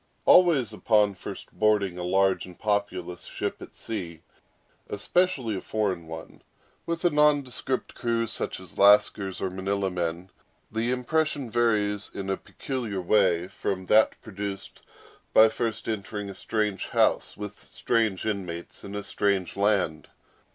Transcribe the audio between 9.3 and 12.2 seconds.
or Manilla men, the impression varies